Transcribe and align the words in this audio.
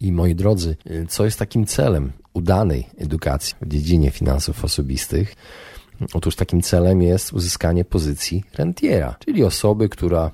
I 0.00 0.12
moi 0.12 0.34
drodzy, 0.34 0.76
co 1.08 1.24
jest 1.24 1.38
takim 1.38 1.66
celem 1.66 2.12
udanej 2.32 2.86
edukacji 2.98 3.54
w 3.60 3.68
dziedzinie 3.68 4.10
finansów 4.10 4.64
osobistych? 4.64 5.34
Otóż 6.14 6.36
takim 6.36 6.62
celem 6.62 7.02
jest 7.02 7.32
uzyskanie 7.32 7.84
pozycji 7.84 8.44
rentiera, 8.54 9.16
czyli 9.18 9.44
osoby, 9.44 9.88
która 9.88 10.30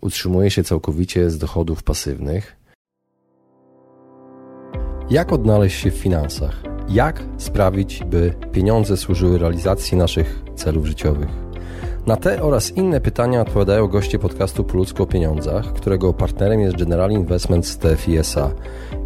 utrzymuje 0.00 0.50
się 0.50 0.64
całkowicie 0.64 1.30
z 1.30 1.38
dochodów 1.38 1.82
pasywnych. 1.82 2.56
Jak 5.10 5.32
odnaleźć 5.32 5.80
się 5.80 5.90
w 5.90 5.94
finansach? 5.94 6.62
Jak 6.88 7.22
sprawić, 7.38 8.04
by 8.04 8.34
pieniądze 8.52 8.96
służyły 8.96 9.38
realizacji 9.38 9.96
naszych 9.96 10.42
celów 10.56 10.86
życiowych? 10.86 11.28
Na 12.06 12.16
te 12.16 12.42
oraz 12.42 12.72
inne 12.72 13.00
pytania 13.00 13.40
odpowiadają 13.40 13.86
goście 13.86 14.18
podcastu 14.18 14.64
Po 14.64 14.76
ludzku 14.76 15.02
o 15.02 15.06
pieniądzach, 15.06 15.72
którego 15.72 16.12
partnerem 16.12 16.60
jest 16.60 16.76
General 16.76 17.10
Investments 17.10 17.78
TFISA 17.78 18.50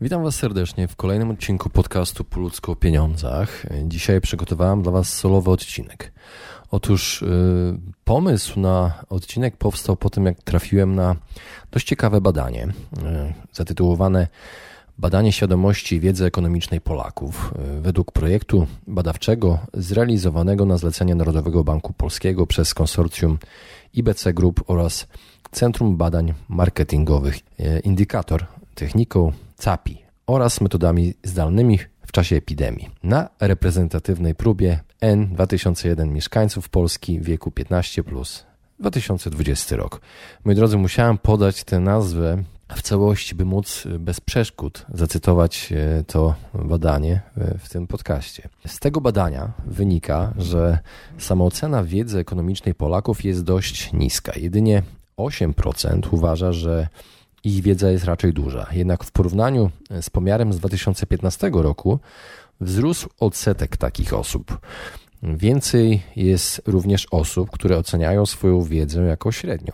Witam 0.00 0.22
Was 0.22 0.34
serdecznie 0.34 0.88
w 0.88 0.96
kolejnym 0.96 1.30
odcinku 1.30 1.70
podcastu 1.70 2.24
Po 2.24 2.72
o 2.72 2.76
pieniądzach. 2.76 3.66
Dzisiaj 3.84 4.20
przygotowałem 4.20 4.82
dla 4.82 4.92
Was 4.92 5.12
solowy 5.12 5.50
odcinek. 5.50 6.12
Otóż 6.70 7.22
yy, 7.22 7.78
pomysł 8.04 8.60
na 8.60 9.04
odcinek 9.08 9.56
powstał 9.56 9.96
po 9.96 10.10
tym, 10.10 10.26
jak 10.26 10.42
trafiłem 10.42 10.94
na 10.94 11.16
dość 11.70 11.86
ciekawe 11.86 12.20
badanie 12.20 12.60
yy, 12.60 13.34
zatytułowane 13.52 14.28
Badanie 14.98 15.32
świadomości 15.32 16.00
wiedzy 16.00 16.24
ekonomicznej 16.24 16.80
Polaków 16.80 17.54
yy, 17.74 17.80
według 17.80 18.12
projektu 18.12 18.66
badawczego 18.86 19.58
zrealizowanego 19.74 20.64
na 20.64 20.78
zlecenie 20.78 21.14
Narodowego 21.14 21.64
Banku 21.64 21.92
Polskiego 21.92 22.46
przez 22.46 22.74
konsorcjum 22.74 23.38
IBC 23.94 24.32
Group 24.32 24.64
oraz 24.66 25.06
Centrum 25.50 25.96
Badań 25.96 26.34
Marketingowych 26.48 27.38
yy, 27.58 27.80
Indikator 27.80 28.46
techniką 28.74 29.32
CAPI 29.56 30.02
oraz 30.26 30.60
metodami 30.60 31.14
zdalnymi 31.22 31.78
w 32.06 32.12
czasie 32.12 32.36
epidemii. 32.36 32.90
Na 33.02 33.28
reprezentatywnej 33.40 34.34
próbie 34.34 34.80
N 35.00 35.28
2001 35.34 36.12
mieszkańców 36.12 36.68
Polski 36.68 37.20
wieku 37.20 37.50
15 37.50 38.02
plus 38.02 38.46
2020 38.78 39.76
rok. 39.76 40.00
Moi 40.44 40.54
drodzy, 40.54 40.76
musiałem 40.76 41.18
podać 41.18 41.64
tę 41.64 41.80
nazwę 41.80 42.42
w 42.68 42.82
całości, 42.82 43.34
by 43.34 43.44
móc 43.44 43.84
bez 43.98 44.20
przeszkód 44.20 44.86
zacytować 44.94 45.72
e, 45.72 46.04
to 46.04 46.34
badanie 46.54 47.20
w 47.58 47.68
tym 47.68 47.86
podcaście. 47.86 48.48
Z 48.66 48.78
tego 48.78 49.00
badania 49.00 49.52
wynika, 49.66 50.34
że 50.38 50.78
samoocena 51.18 51.84
wiedzy 51.84 52.18
ekonomicznej 52.18 52.74
Polaków 52.74 53.24
jest 53.24 53.44
dość 53.44 53.92
niska. 53.92 54.32
Jedynie 54.36 54.82
8% 55.18 56.00
uważa, 56.10 56.52
że 56.52 56.88
ich 57.46 57.62
wiedza 57.62 57.90
jest 57.90 58.04
raczej 58.04 58.32
duża. 58.32 58.66
Jednak 58.72 59.04
w 59.04 59.10
porównaniu 59.10 59.70
z 60.00 60.10
pomiarem 60.10 60.52
z 60.52 60.58
2015 60.58 61.50
roku 61.52 61.98
wzrósł 62.60 63.08
odsetek 63.20 63.76
takich 63.76 64.14
osób. 64.14 64.58
Więcej 65.22 66.02
jest 66.16 66.62
również 66.66 67.06
osób, 67.10 67.50
które 67.50 67.78
oceniają 67.78 68.26
swoją 68.26 68.62
wiedzę 68.62 69.00
jako 69.00 69.32
średnią. 69.32 69.72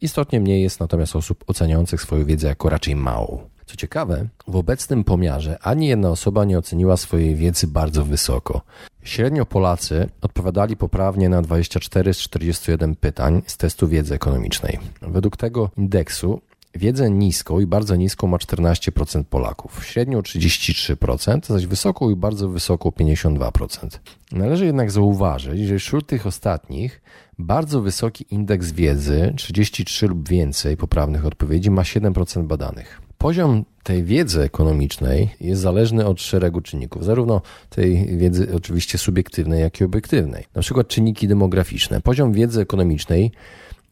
Istotnie 0.00 0.40
mniej 0.40 0.62
jest 0.62 0.80
natomiast 0.80 1.16
osób 1.16 1.44
oceniających 1.46 2.00
swoją 2.00 2.24
wiedzę 2.24 2.48
jako 2.48 2.68
raczej 2.68 2.96
małą. 2.96 3.38
Co 3.66 3.76
ciekawe, 3.76 4.28
w 4.48 4.56
obecnym 4.56 5.04
pomiarze 5.04 5.58
ani 5.62 5.86
jedna 5.86 6.10
osoba 6.10 6.44
nie 6.44 6.58
oceniła 6.58 6.96
swojej 6.96 7.36
wiedzy 7.36 7.66
bardzo 7.66 8.04
wysoko. 8.04 8.60
Średnio 9.02 9.46
Polacy 9.46 10.08
odpowiadali 10.20 10.76
poprawnie 10.76 11.28
na 11.28 11.42
24 11.42 12.14
z 12.14 12.18
41 12.18 12.96
pytań 12.96 13.42
z 13.46 13.56
testu 13.56 13.88
wiedzy 13.88 14.14
ekonomicznej. 14.14 14.78
Według 15.02 15.36
tego 15.36 15.70
indeksu 15.76 16.40
Wiedzę 16.74 17.10
niską 17.10 17.60
i 17.60 17.66
bardzo 17.66 17.96
niską 17.96 18.26
ma 18.26 18.36
14% 18.36 19.24
Polaków, 19.24 19.84
średnią 19.86 20.20
33%, 20.20 21.46
zaś 21.46 21.66
wysoką 21.66 22.10
i 22.10 22.16
bardzo 22.16 22.48
wysoką 22.48 22.88
52%. 22.88 23.88
Należy 24.32 24.66
jednak 24.66 24.90
zauważyć, 24.90 25.60
że 25.60 25.78
wśród 25.78 26.06
tych 26.06 26.26
ostatnich 26.26 27.00
bardzo 27.38 27.80
wysoki 27.80 28.26
indeks 28.30 28.72
wiedzy, 28.72 29.32
33 29.36 30.06
lub 30.06 30.28
więcej 30.28 30.76
poprawnych 30.76 31.26
odpowiedzi, 31.26 31.70
ma 31.70 31.82
7% 31.82 32.46
badanych. 32.46 33.00
Poziom 33.18 33.64
tej 33.82 34.04
wiedzy 34.04 34.42
ekonomicznej 34.42 35.28
jest 35.40 35.62
zależny 35.62 36.06
od 36.06 36.20
szeregu 36.20 36.60
czynników, 36.60 37.04
zarówno 37.04 37.42
tej 37.70 38.18
wiedzy 38.18 38.48
oczywiście 38.56 38.98
subiektywnej, 38.98 39.60
jak 39.60 39.80
i 39.80 39.84
obiektywnej. 39.84 40.44
Na 40.54 40.62
przykład 40.62 40.88
czynniki 40.88 41.28
demograficzne. 41.28 42.00
Poziom 42.00 42.32
wiedzy 42.32 42.60
ekonomicznej 42.60 43.32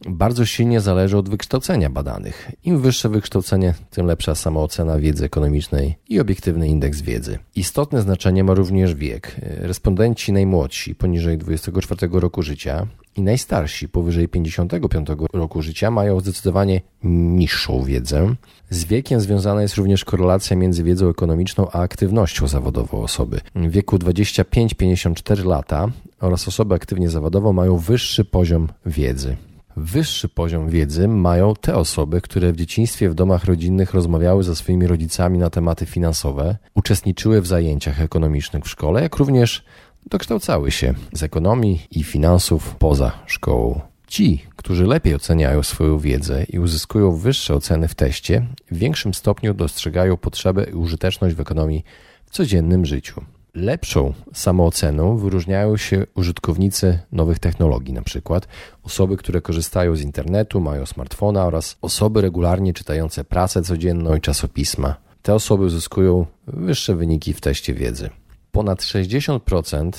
bardzo 0.09 0.45
silnie 0.45 0.81
zależy 0.81 1.17
od 1.17 1.29
wykształcenia 1.29 1.89
badanych. 1.89 2.51
Im 2.63 2.79
wyższe 2.79 3.09
wykształcenie, 3.09 3.73
tym 3.91 4.05
lepsza 4.05 4.35
samoocena 4.35 4.99
wiedzy 4.99 5.25
ekonomicznej 5.25 5.95
i 6.09 6.19
obiektywny 6.19 6.67
indeks 6.67 7.01
wiedzy. 7.01 7.39
Istotne 7.55 8.01
znaczenie 8.01 8.43
ma 8.43 8.53
również 8.53 8.95
wiek. 8.95 9.35
Respondenci 9.41 10.33
najmłodsi 10.33 10.95
poniżej 10.95 11.37
24 11.37 12.07
roku 12.11 12.41
życia 12.41 12.87
i 13.15 13.21
najstarsi 13.21 13.89
powyżej 13.89 14.27
55 14.27 15.07
roku 15.33 15.61
życia 15.61 15.91
mają 15.91 16.19
zdecydowanie 16.19 16.81
niższą 17.03 17.83
wiedzę. 17.83 18.35
Z 18.69 18.85
wiekiem 18.85 19.19
związana 19.19 19.61
jest 19.61 19.75
również 19.75 20.05
korelacja 20.05 20.55
między 20.55 20.83
wiedzą 20.83 21.09
ekonomiczną 21.09 21.67
a 21.71 21.79
aktywnością 21.79 22.47
zawodową 22.47 23.01
osoby. 23.01 23.41
W 23.55 23.71
wieku 23.71 23.97
25-54 23.97 25.45
lata 25.45 25.87
oraz 26.19 26.47
osoby 26.47 26.75
aktywnie 26.75 27.09
zawodowo 27.09 27.53
mają 27.53 27.77
wyższy 27.77 28.25
poziom 28.25 28.67
wiedzy. 28.85 29.35
Wyższy 29.77 30.29
poziom 30.29 30.69
wiedzy 30.69 31.07
mają 31.07 31.53
te 31.55 31.75
osoby, 31.75 32.21
które 32.21 32.53
w 32.53 32.55
dzieciństwie 32.55 33.09
w 33.09 33.15
domach 33.15 33.45
rodzinnych 33.45 33.93
rozmawiały 33.93 34.43
ze 34.43 34.55
swoimi 34.55 34.87
rodzicami 34.87 35.39
na 35.39 35.49
tematy 35.49 35.85
finansowe, 35.85 36.57
uczestniczyły 36.73 37.41
w 37.41 37.47
zajęciach 37.47 38.01
ekonomicznych 38.01 38.63
w 38.63 38.69
szkole, 38.69 39.01
jak 39.01 39.15
również 39.15 39.63
dokształcały 40.05 40.71
się 40.71 40.93
z 41.13 41.23
ekonomii 41.23 41.81
i 41.91 42.03
finansów 42.03 42.75
poza 42.75 43.11
szkołą. 43.25 43.81
Ci, 44.07 44.45
którzy 44.55 44.87
lepiej 44.87 45.15
oceniają 45.15 45.63
swoją 45.63 45.99
wiedzę 45.99 46.43
i 46.43 46.59
uzyskują 46.59 47.15
wyższe 47.15 47.55
oceny 47.55 47.87
w 47.87 47.95
teście, 47.95 48.47
w 48.71 48.77
większym 48.77 49.13
stopniu 49.13 49.53
dostrzegają 49.53 50.17
potrzebę 50.17 50.63
i 50.63 50.73
użyteczność 50.73 51.35
w 51.35 51.39
ekonomii 51.39 51.83
w 52.25 52.31
codziennym 52.31 52.85
życiu. 52.85 53.21
Lepszą 53.55 54.13
samooceną 54.33 55.17
wyróżniają 55.17 55.77
się 55.77 56.05
użytkownicy 56.15 56.99
nowych 57.11 57.39
technologii, 57.39 57.93
na 57.93 58.01
przykład 58.01 58.47
osoby, 58.83 59.17
które 59.17 59.41
korzystają 59.41 59.95
z 59.95 60.01
internetu, 60.01 60.59
mają 60.61 60.85
smartfona 60.85 61.45
oraz 61.45 61.77
osoby 61.81 62.21
regularnie 62.21 62.73
czytające 62.73 63.23
prasę 63.23 63.61
codzienną 63.61 64.15
i 64.15 64.21
czasopisma. 64.21 64.95
Te 65.21 65.33
osoby 65.33 65.63
uzyskują 65.63 66.25
wyższe 66.47 66.95
wyniki 66.95 67.33
w 67.33 67.41
teście 67.41 67.73
wiedzy. 67.73 68.09
Ponad 68.51 68.81
60% 68.81 69.91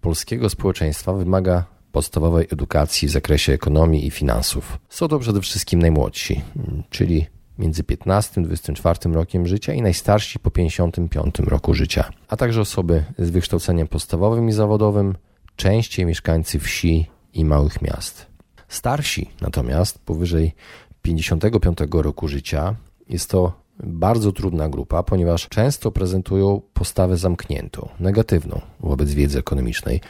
polskiego 0.00 0.50
społeczeństwa 0.50 1.12
wymaga 1.12 1.64
podstawowej 1.92 2.46
edukacji 2.52 3.08
w 3.08 3.10
zakresie 3.10 3.52
ekonomii 3.52 4.06
i 4.06 4.10
finansów. 4.10 4.78
Są 4.88 5.08
to 5.08 5.18
przede 5.18 5.40
wszystkim 5.40 5.80
najmłodsi, 5.80 6.40
czyli 6.90 7.26
między 7.60 7.84
15 7.84 8.40
a 8.40 8.44
24 8.44 9.12
rokiem 9.12 9.46
życia 9.46 9.72
i 9.74 9.82
najstarsi 9.82 10.38
po 10.38 10.50
55 10.50 11.38
roku 11.38 11.74
życia, 11.74 12.10
a 12.28 12.36
także 12.36 12.60
osoby 12.60 13.04
z 13.18 13.30
wykształceniem 13.30 13.88
podstawowym 13.88 14.48
i 14.48 14.52
zawodowym, 14.52 15.14
częściej 15.56 16.06
mieszkańcy 16.06 16.58
wsi 16.58 17.06
i 17.34 17.44
małych 17.44 17.82
miast. 17.82 18.26
Starsi 18.68 19.30
natomiast 19.40 19.98
powyżej 19.98 20.52
55 21.02 21.78
roku 21.92 22.28
życia 22.28 22.74
jest 23.08 23.30
to 23.30 23.60
bardzo 23.84 24.32
trudna 24.32 24.68
grupa, 24.68 25.02
ponieważ 25.02 25.48
często 25.48 25.90
prezentują 25.90 26.60
postawę 26.74 27.16
zamkniętą, 27.16 27.88
negatywną 28.00 28.60
wobec 28.80 29.14
wiedzy 29.14 29.38
ekonomicznej 29.38 30.00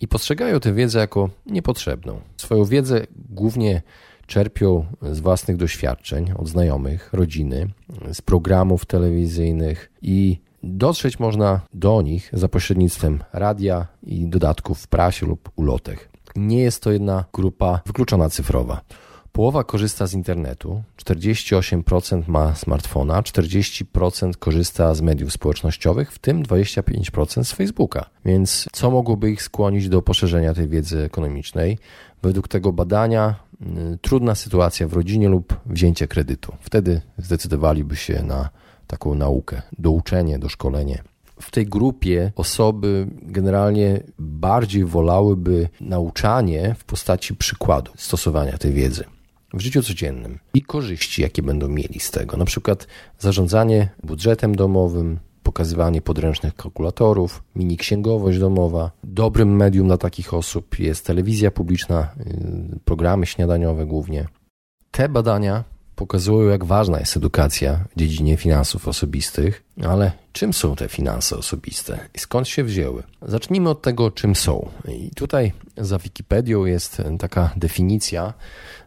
i 0.00 0.08
postrzegają 0.08 0.60
tę 0.60 0.72
wiedzę 0.72 0.98
jako 0.98 1.30
niepotrzebną. 1.46 2.20
Swoją 2.36 2.64
wiedzę 2.64 3.06
głównie 3.30 3.82
czerpią 4.26 4.86
z 5.02 5.20
własnych 5.20 5.56
doświadczeń, 5.56 6.32
od 6.38 6.48
znajomych, 6.48 7.12
rodziny, 7.12 7.68
z 8.12 8.22
programów 8.22 8.86
telewizyjnych 8.86 9.92
i 10.02 10.38
dotrzeć 10.62 11.18
można 11.18 11.60
do 11.74 12.02
nich 12.02 12.30
za 12.32 12.48
pośrednictwem 12.48 13.24
radia 13.32 13.86
i 14.02 14.26
dodatków 14.26 14.78
w 14.80 14.88
prasie 14.88 15.26
lub 15.26 15.50
ulotek. 15.56 16.08
Nie 16.36 16.58
jest 16.58 16.82
to 16.82 16.92
jedna 16.92 17.24
grupa 17.32 17.80
wykluczona 17.86 18.28
cyfrowa. 18.28 18.80
Połowa 19.32 19.64
korzysta 19.64 20.06
z 20.06 20.14
internetu, 20.14 20.82
48% 20.98 22.22
ma 22.28 22.54
smartfona, 22.54 23.22
40% 23.22 24.36
korzysta 24.38 24.94
z 24.94 25.00
mediów 25.00 25.32
społecznościowych, 25.32 26.12
w 26.12 26.18
tym 26.18 26.42
25% 26.42 27.44
z 27.44 27.52
Facebooka. 27.52 28.10
Więc 28.24 28.66
co 28.72 28.90
mogłoby 28.90 29.30
ich 29.30 29.42
skłonić 29.42 29.88
do 29.88 30.02
poszerzenia 30.02 30.54
tej 30.54 30.68
wiedzy 30.68 31.02
ekonomicznej? 31.02 31.78
Według 32.22 32.48
tego 32.48 32.72
badania 32.72 33.34
y, 33.94 33.98
trudna 34.02 34.34
sytuacja 34.34 34.88
w 34.88 34.92
rodzinie 34.92 35.28
lub 35.28 35.60
wzięcie 35.66 36.08
kredytu. 36.08 36.52
Wtedy 36.60 37.00
zdecydowaliby 37.18 37.96
się 37.96 38.22
na 38.22 38.48
taką 38.86 39.14
naukę, 39.14 39.62
douczenie, 39.78 40.38
doszkolenie. 40.38 41.02
W 41.40 41.50
tej 41.50 41.66
grupie 41.66 42.32
osoby 42.36 43.06
generalnie 43.22 44.00
bardziej 44.18 44.84
wolałyby 44.84 45.68
nauczanie 45.80 46.74
w 46.78 46.84
postaci 46.84 47.36
przykładu 47.36 47.92
stosowania 47.96 48.58
tej 48.58 48.72
wiedzy 48.72 49.04
w 49.54 49.60
życiu 49.60 49.82
codziennym 49.82 50.38
i 50.54 50.62
korzyści, 50.62 51.22
jakie 51.22 51.42
będą 51.42 51.68
mieli 51.68 52.00
z 52.00 52.10
tego. 52.10 52.36
Na 52.36 52.44
przykład 52.44 52.86
zarządzanie 53.18 53.88
budżetem 54.02 54.54
domowym, 54.54 55.18
pokazywanie 55.42 56.02
podręcznych 56.02 56.54
kalkulatorów, 56.54 57.42
mini 57.54 57.76
księgowość 57.76 58.38
domowa. 58.38 58.90
Dobrym 59.04 59.56
medium 59.56 59.86
dla 59.86 59.98
takich 59.98 60.34
osób 60.34 60.78
jest 60.78 61.06
telewizja 61.06 61.50
publiczna, 61.50 62.08
y, 62.20 62.80
programy 62.84 63.26
śniadaniowe 63.26 63.86
głównie. 63.86 64.26
Te 64.90 65.08
badania 65.08 65.64
pokazują, 65.96 66.48
jak 66.48 66.64
ważna 66.64 66.98
jest 66.98 67.16
edukacja 67.16 67.84
w 67.96 67.98
dziedzinie 67.98 68.36
finansów 68.36 68.88
osobistych, 68.88 69.62
ale 69.84 70.12
czym 70.32 70.52
są 70.52 70.76
te 70.76 70.88
finanse 70.88 71.36
osobiste 71.36 71.98
i 72.14 72.18
skąd 72.18 72.48
się 72.48 72.64
wzięły? 72.64 73.02
Zacznijmy 73.22 73.70
od 73.70 73.82
tego, 73.82 74.10
czym 74.10 74.36
są. 74.36 74.68
I 74.88 75.10
tutaj 75.14 75.52
za 75.76 75.98
Wikipedią 75.98 76.64
jest 76.64 77.02
taka 77.18 77.50
definicja, 77.56 78.34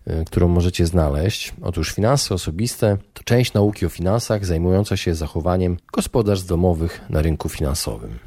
y, 0.08 0.26
którą 0.26 0.48
możecie 0.48 0.86
znaleźć. 0.86 1.54
Otóż 1.62 1.94
finanse 1.94 2.34
osobiste 2.34 2.98
to 3.14 3.24
część 3.24 3.54
nauki 3.54 3.86
o 3.86 3.90
finansach 3.90 4.46
zajmująca 4.46 4.98
się 4.98 5.16
zachowaniem 5.16 5.78
gospodarstw 5.94 6.48
domowych 6.48 7.02
na 7.10 7.22
rynku 7.22 7.50
finansowym. 7.50 8.20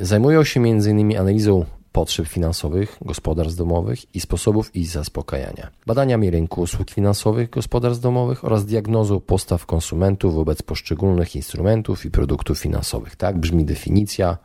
Zajmują 0.00 0.44
się 0.44 0.60
m.in. 0.60 1.18
analizą 1.18 1.64
potrzeb 1.98 2.26
finansowych 2.26 2.98
gospodarstw 3.04 3.58
domowych 3.58 4.14
i 4.14 4.20
sposobów 4.20 4.76
ich 4.76 4.88
zaspokajania, 4.88 5.70
badaniami 5.86 6.30
rynku 6.30 6.60
usług 6.60 6.90
finansowych 6.90 7.50
gospodarstw 7.50 8.02
domowych 8.02 8.44
oraz 8.44 8.64
diagnozą 8.64 9.20
postaw 9.20 9.66
konsumentów 9.66 10.34
wobec 10.34 10.62
poszczególnych 10.62 11.36
instrumentów 11.36 12.04
i 12.04 12.10
produktów 12.10 12.58
finansowych. 12.58 13.16
Tak 13.16 13.38
brzmi 13.38 13.64
definicja. 13.64 14.38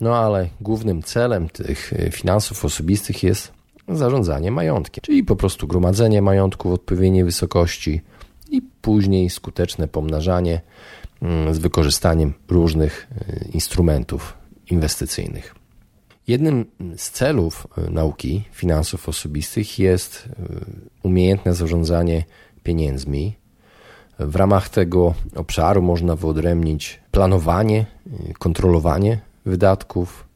No 0.00 0.16
ale 0.16 0.48
głównym 0.60 1.02
celem 1.02 1.48
tych 1.48 1.92
y, 1.92 2.10
finansów 2.10 2.64
osobistych 2.64 3.22
jest 3.22 3.52
zarządzanie 3.88 4.50
majątkiem, 4.50 5.02
czyli 5.02 5.24
po 5.24 5.36
prostu 5.36 5.66
gromadzenie 5.66 6.22
majątku 6.22 6.70
w 6.70 6.72
odpowiedniej 6.72 7.24
wysokości 7.24 8.00
i 8.50 8.62
później 8.82 9.30
skuteczne 9.30 9.88
pomnażanie 9.88 10.60
mm, 11.22 11.54
z 11.54 11.58
wykorzystaniem 11.58 12.32
różnych 12.48 13.08
y, 13.10 13.48
instrumentów 13.54 14.34
inwestycyjnych. 14.70 15.59
Jednym 16.28 16.64
z 16.96 17.10
celów 17.10 17.66
e, 17.78 17.90
nauki 17.90 18.44
finansów 18.52 19.08
osobistych 19.08 19.78
jest 19.78 20.28
e, 20.28 20.42
umiejętne 21.02 21.54
zarządzanie 21.54 22.24
pieniędzmi. 22.62 23.36
W 24.18 24.36
ramach 24.36 24.68
tego 24.68 25.14
obszaru 25.36 25.82
można 25.82 26.16
wyodrębnić 26.16 27.00
planowanie, 27.10 27.86
e, 28.28 28.32
kontrolowanie 28.32 29.20
wydatków, 29.46 30.30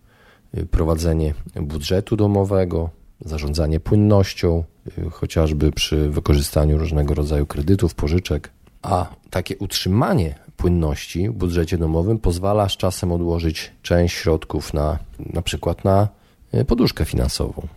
prowadzenie 0.70 1.34
budżetu 1.56 2.16
domowego, 2.16 2.90
zarządzanie 3.20 3.80
płynnością, 3.80 4.64
chociażby 5.10 5.72
przy 5.72 6.10
wykorzystaniu 6.10 6.78
różnego 6.78 7.14
rodzaju 7.14 7.46
kredytów, 7.46 7.94
pożyczek, 7.94 8.50
a 8.82 9.06
takie 9.30 9.56
utrzymanie 9.58 10.34
płynności 10.64 11.28
w 11.28 11.32
budżecie 11.32 11.78
domowym 11.78 12.18
pozwala 12.18 12.68
z 12.68 12.76
czasem 12.76 13.12
odłożyć 13.12 13.72
część 13.82 14.16
środków 14.16 14.74
na 14.74 14.98
na 15.18 15.42
przykład 15.42 15.84
na 15.84 16.08
e, 16.52 16.64
poduszkę 16.64 17.04
finansową, 17.04 17.68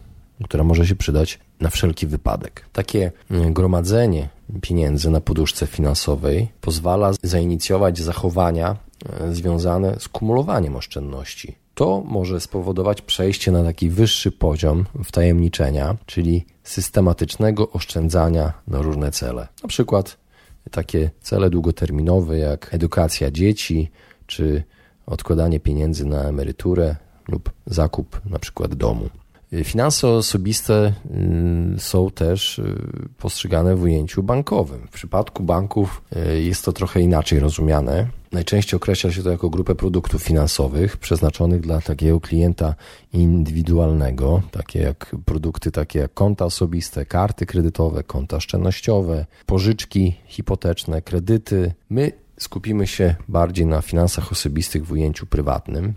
która 0.43 0.63
może 0.63 0.87
się 0.87 0.95
przydać 0.95 1.39
na 1.59 1.69
wszelki 1.69 2.07
wypadek. 2.07 2.65
Takie 2.73 3.11
e, 3.31 3.51
gromadzenie 3.51 4.29
pieniędzy 4.61 5.09
na 5.09 5.21
poduszce 5.21 5.67
finansowej 5.67 6.47
pozwala 6.61 7.11
zainicjować 7.23 7.99
zachowania 7.99 8.75
e, 9.09 9.33
związane 9.33 9.95
z 9.99 10.07
kumulowaniem 10.07 10.75
oszczędności. 10.75 11.55
To 11.73 12.03
może 12.05 12.39
spowodować 12.39 13.01
przejście 13.01 13.51
na 13.51 13.63
taki 13.63 13.89
wyższy 13.89 14.31
poziom 14.31 14.85
wtajemniczenia, 15.03 15.95
czyli 16.05 16.45
systematycznego 16.63 17.71
oszczędzania 17.71 18.53
na 18.67 18.81
różne 18.81 19.11
cele. 19.11 19.47
Na 19.63 19.69
przykład 19.69 20.17
takie 20.71 21.09
cele 21.21 21.49
długoterminowe 21.49 22.37
jak 22.37 22.73
edukacja 22.73 23.31
dzieci, 23.31 23.91
czy 24.27 24.63
odkładanie 25.05 25.59
pieniędzy 25.59 26.05
na 26.05 26.23
emeryturę 26.23 26.95
lub 27.27 27.51
zakup 27.65 28.21
na 28.25 28.39
przykład 28.39 28.75
domu. 28.75 29.09
Finanse 29.63 30.07
osobiste 30.07 30.93
y, 31.75 31.79
są 31.79 32.11
też 32.11 32.59
y, 32.59 33.09
postrzegane 33.17 33.75
w 33.75 33.83
ujęciu 33.83 34.23
bankowym. 34.23 34.87
W 34.87 34.91
przypadku 34.91 35.43
banków 35.43 36.01
y, 36.15 36.41
jest 36.41 36.65
to 36.65 36.73
trochę 36.73 37.01
inaczej 37.01 37.39
rozumiane. 37.39 38.07
Najczęściej 38.31 38.77
określa 38.77 39.11
się 39.11 39.23
to 39.23 39.31
jako 39.31 39.49
grupę 39.49 39.75
produktów 39.75 40.23
finansowych 40.23 40.97
przeznaczonych 40.97 41.61
dla 41.61 41.81
takiego 41.81 42.21
klienta 42.21 42.75
indywidualnego, 43.13 44.41
takie 44.51 44.79
jak 44.79 45.15
produkty 45.25 45.71
takie 45.71 45.99
jak 45.99 46.13
konta 46.13 46.45
osobiste, 46.45 47.05
karty 47.05 47.45
kredytowe, 47.45 48.03
konta 48.03 48.37
oszczędnościowe, 48.37 49.25
pożyczki 49.45 50.15
hipoteczne, 50.25 51.01
kredyty. 51.01 51.73
My 51.89 52.11
skupimy 52.39 52.87
się 52.87 53.15
bardziej 53.27 53.65
na 53.65 53.81
finansach 53.81 54.31
osobistych 54.31 54.85
w 54.85 54.91
ujęciu 54.91 55.25
prywatnym, 55.25 55.93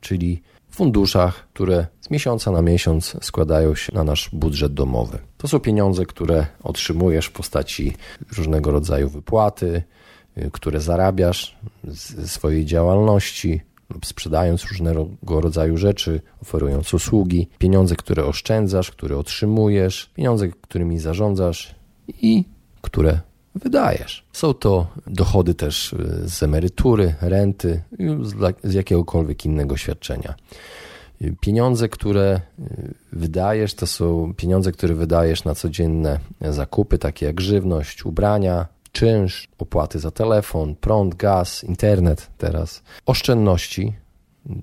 czyli 0.00 0.42
funduszach, 0.80 1.48
które 1.52 1.86
z 2.00 2.10
miesiąca 2.10 2.50
na 2.50 2.62
miesiąc 2.62 3.16
składają 3.22 3.74
się 3.74 3.94
na 3.94 4.04
nasz 4.04 4.30
budżet 4.32 4.74
domowy. 4.74 5.18
To 5.36 5.48
są 5.48 5.60
pieniądze, 5.60 6.06
które 6.06 6.46
otrzymujesz 6.62 7.26
w 7.26 7.32
postaci 7.32 7.92
różnego 8.36 8.70
rodzaju 8.70 9.08
wypłaty, 9.08 9.82
y, 10.38 10.50
które 10.52 10.80
zarabiasz 10.80 11.58
ze 11.84 12.28
swojej 12.28 12.64
działalności 12.64 13.60
lub 13.90 14.06
sprzedając 14.06 14.64
różnego 14.64 15.40
rodzaju 15.40 15.76
rzeczy, 15.76 16.20
oferując 16.42 16.94
usługi, 16.94 17.48
pieniądze, 17.58 17.96
które 17.96 18.24
oszczędzasz, 18.24 18.90
które 18.90 19.16
otrzymujesz, 19.18 20.10
pieniądze, 20.14 20.48
którymi 20.48 20.98
zarządzasz 20.98 21.74
i 22.08 22.44
które 22.80 23.20
wydajesz. 23.54 24.24
Są 24.32 24.54
to 24.54 24.86
dochody 25.06 25.54
też 25.54 25.92
y, 25.92 26.28
z 26.28 26.42
emerytury, 26.42 27.14
renty, 27.20 27.82
z 28.64 28.74
jakiegokolwiek 28.74 29.44
innego 29.44 29.76
świadczenia. 29.76 30.34
Y, 31.22 31.34
pieniądze, 31.40 31.88
które 31.88 32.40
y, 32.58 32.94
wydajesz, 33.12 33.74
to 33.74 33.86
są 33.86 34.34
pieniądze, 34.36 34.72
które 34.72 34.94
wydajesz 34.94 35.44
na 35.44 35.54
codzienne 35.54 36.20
zakupy, 36.40 36.98
takie 36.98 37.26
jak 37.26 37.40
żywność, 37.40 38.04
ubrania, 38.06 38.66
czynsz, 38.92 39.48
opłaty 39.58 39.98
za 39.98 40.10
telefon, 40.10 40.74
prąd, 40.74 41.14
gaz, 41.14 41.64
internet 41.64 42.30
teraz. 42.38 42.82
Oszczędności, 43.06 43.92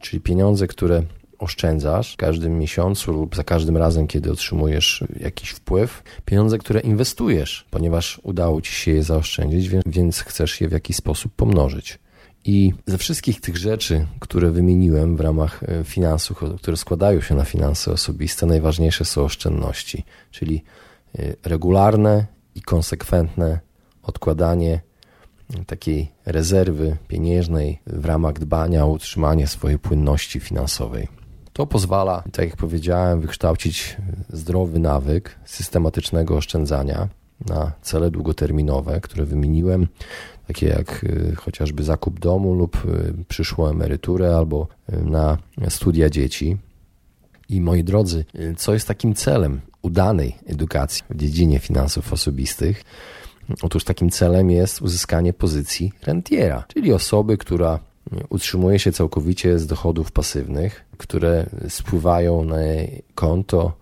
czyli 0.02 0.22
pieniądze, 0.22 0.68
które 0.68 1.04
oszczędzasz 1.40 2.14
w 2.14 2.18
każdym 2.18 2.60
miesiącu 2.60 3.12
lub 3.12 3.36
za 3.36 3.44
każdym 3.44 3.78
razem, 3.78 4.08
kiedy 4.08 4.32
otrzymujesz 4.32 5.04
jakiś 5.20 5.50
wpływ, 5.50 6.04
pieniądze, 6.26 6.58
które 6.58 6.80
inwestujesz, 6.80 7.66
ponieważ 7.72 8.22
udało 8.24 8.62
ci 8.62 8.72
się 8.72 8.92
je 8.92 9.04
zaoszczędzić, 9.04 9.70
więc 9.86 10.20
chcesz 10.20 10.62
je 10.62 10.70
w 10.70 10.72
jakiś 10.72 10.96
sposób 10.96 11.32
pomnożyć. 11.36 12.00
I 12.46 12.74
ze 12.86 12.98
wszystkich 12.98 13.42
tych 13.42 13.58
rzeczy, 13.58 14.08
które 14.20 14.52
wymieniłem 14.52 15.18
w 15.18 15.20
ramach 15.20 15.64
e, 15.64 15.84
finansów, 15.84 16.44
które 16.58 16.78
składają 16.78 17.22
się 17.22 17.36
na 17.36 17.46
finanse 17.46 17.92
osobiste, 17.92 18.46
najważniejsze 18.46 19.06
są 19.06 19.24
oszczędności, 19.24 20.04
czyli 20.32 20.64
e, 21.20 21.34
regularne 21.44 22.26
i 22.56 22.62
konsekwentne 22.62 23.60
odkładanie 24.04 24.82
takiej 25.68 26.12
rezerwy 26.26 26.98
pieniężnej 27.08 27.80
w 27.88 28.06
ramach 28.06 28.34
dbania 28.34 28.86
o 28.86 28.90
utrzymanie 28.90 29.48
swojej 29.48 29.80
płynności 29.80 30.40
finansowej. 30.40 31.08
To 31.58 31.68
pozwala, 31.68 32.24
tak 32.32 32.46
jak 32.46 32.56
powiedziałem, 32.56 33.22
wykształcić 33.22 33.98
zdrowy 34.30 34.80
nawyk 34.80 35.36
systematycznego 35.46 36.38
oszczędzania 36.38 37.08
na 37.46 37.72
cele 37.82 38.12
długoterminowe, 38.12 39.02
które 39.02 39.26
wymieniłem, 39.26 39.88
takie 40.48 40.68
jak 40.68 41.04
y, 41.04 41.36
chociażby 41.36 41.84
zakup 41.84 42.20
domu 42.20 42.54
lub 42.54 42.86
y, 42.86 43.14
przyszłą 43.28 43.68
emeryturę 43.68 44.36
albo 44.36 44.68
y, 44.94 45.06
na 45.06 45.38
studia 45.70 46.10
dzieci. 46.10 46.58
I 47.50 47.62
moi 47.62 47.84
drodzy, 47.84 48.26
co 48.58 48.74
jest 48.74 48.88
takim 48.88 49.14
celem 49.14 49.62
udanej 49.82 50.36
edukacji 50.46 51.04
w 51.10 51.16
dziedzinie 51.16 51.60
finansów 51.60 52.14
osobistych? 52.14 52.84
Otóż 53.62 53.84
takim 53.84 54.10
celem 54.10 54.52
jest 54.52 54.82
uzyskanie 54.82 55.34
pozycji 55.34 55.92
rentiera, 56.04 56.66
czyli 56.74 56.94
osoby, 56.94 57.38
która 57.38 57.80
utrzymuje 58.30 58.80
się 58.80 58.92
całkowicie 58.92 59.60
z 59.60 59.68
dochodów 59.68 60.12
pasywnych, 60.12 60.86
które 60.98 61.46
spływają 61.70 62.44
na 62.44 62.58
konto 63.16 63.74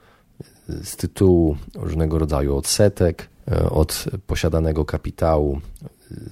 z 0.84 0.96
tytułu 0.96 1.58
różnego 1.76 2.20
rodzaju 2.20 2.58
odsetek, 2.58 3.30
od 3.70 4.06
posiadanego 4.28 4.86
kapitału, 4.86 5.62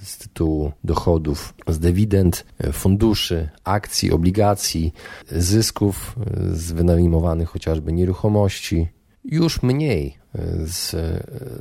z 0.02 0.18
tytułu 0.18 0.72
dochodów 0.84 1.54
z 1.68 1.78
dywidend, 1.78 2.44
funduszy, 2.72 3.48
akcji, 3.64 4.12
obligacji, 4.12 4.92
zysków 5.30 6.16
z 6.52 6.72
wynajmowanych 6.72 7.48
chociażby 7.48 7.92
nieruchomości, 7.92 8.88
już 9.24 9.62
mniej 9.62 10.18
z 10.64 10.96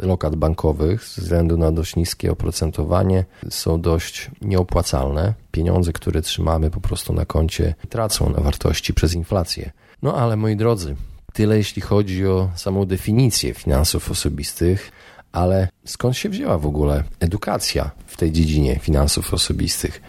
lokat 0.02 0.36
bankowych 0.36 1.04
ze 1.04 1.22
względu 1.22 1.58
na 1.58 1.72
dość 1.72 1.96
niskie 1.96 2.32
oprocentowanie 2.32 3.26
są 3.50 3.82
dość 3.82 4.32
nieopłacalne. 4.42 5.34
Pieniądze, 5.52 5.94
które 5.94 6.22
trzymamy 6.22 6.72
po 6.72 6.82
prostu 6.82 7.14
na 7.14 7.26
koncie, 7.26 7.76
tracą 7.90 8.30
na 8.30 8.42
wartości 8.42 8.94
przez 8.94 9.14
inflację. 9.14 9.72
No 10.02 10.16
ale 10.16 10.36
moi 10.36 10.56
drodzy, 10.56 10.96
tyle 11.34 11.58
jeśli 11.58 11.82
chodzi 11.82 12.28
o 12.28 12.50
samą 12.56 12.86
definicję 12.86 13.54
finansów 13.54 14.12
osobistych, 14.12 14.92
ale 15.32 15.68
skąd 15.86 16.18
się 16.18 16.30
wzięła 16.30 16.58
w 16.58 16.66
ogóle 16.66 17.04
edukacja 17.20 17.92
w 18.06 18.18
tej 18.18 18.32
dziedzinie 18.32 18.80
finansów 18.80 19.34
osobistych? 19.34 20.02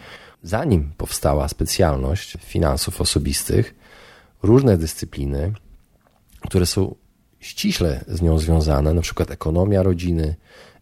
Zanim 0.43 0.93
powstała 0.97 1.49
specjalność 1.49 2.37
finansów 2.41 3.01
osobistych, 3.01 3.75
różne 4.43 4.79
dyscypliny, 4.79 5.53
które 6.41 6.67
są 6.67 6.95
ściśle 7.45 8.05
z 8.09 8.23
nią 8.23 8.39
związane, 8.39 8.95
przykład 9.01 9.31
ekonomia 9.31 9.83
rodziny, 9.83 10.35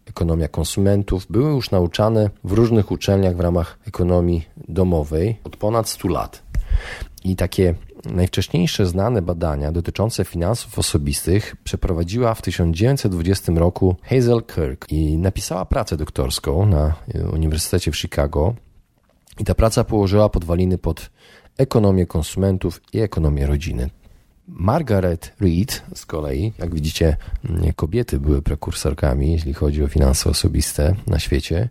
ekonomia 0.05 0.47
konsumentów, 0.47 1.27
były 1.29 1.51
już 1.51 1.71
nauczane 1.71 2.29
w 2.43 2.51
różnych 2.51 2.91
uczelniach 2.91 3.35
w 3.35 3.39
ramach 3.39 3.79
ekonomii 3.87 4.45
domowej 4.67 5.39
od 5.43 5.57
ponad 5.57 5.89
100 5.89 6.07
lat. 6.07 6.43
I 7.23 7.35
takie 7.35 7.75
najwcześniejsze 8.05 8.85
znane 8.85 9.21
badania 9.21 9.71
dotyczące 9.71 10.25
finansów 10.25 10.79
osobistych 10.79 11.55
przeprowadziła 11.63 12.33
w 12.33 12.41
1920 12.41 13.51
roku 13.55 13.95
Hazel 14.03 14.43
Kirk 14.43 14.85
i 14.91 15.17
napisała 15.17 15.65
pracę 15.65 15.97
doktorską 15.97 16.65
na 16.65 16.93
Uniwersytecie 17.33 17.91
w 17.91 17.97
Chicago. 17.97 18.55
I 19.39 19.43
ta 19.43 19.55
praca 19.55 19.83
położyła 19.83 20.29
podwaliny 20.29 20.77
pod 20.77 21.09
ekonomię 21.57 22.05
konsumentów 22.05 22.81
i 22.93 22.99
ekonomię 22.99 23.47
rodziny. 23.47 23.89
Margaret 24.47 25.33
Reed 25.39 25.83
z 25.95 26.05
kolei, 26.05 26.53
jak 26.59 26.73
widzicie, 26.75 27.17
kobiety 27.75 28.19
były 28.19 28.41
prekursorkami, 28.41 29.31
jeśli 29.31 29.53
chodzi 29.53 29.83
o 29.83 29.87
finanse 29.87 30.29
osobiste 30.29 30.95
na 31.07 31.19
świecie. 31.19 31.69